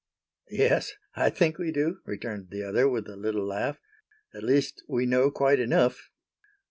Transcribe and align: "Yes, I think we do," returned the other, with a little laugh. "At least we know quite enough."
"Yes, 0.49 0.93
I 1.13 1.29
think 1.29 1.59
we 1.59 1.71
do," 1.71 1.99
returned 2.07 2.49
the 2.49 2.63
other, 2.63 2.89
with 2.89 3.07
a 3.07 3.15
little 3.15 3.45
laugh. 3.45 3.79
"At 4.33 4.41
least 4.41 4.81
we 4.89 5.05
know 5.05 5.29
quite 5.29 5.59
enough." 5.59 6.09